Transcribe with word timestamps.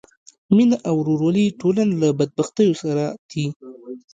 مینه 0.55 0.77
او 0.87 0.93
ورورولي 0.99 1.45
ټولنه 1.59 1.93
له 2.01 2.07
بدبختیو 2.19 2.77
ساتي. 2.81 3.45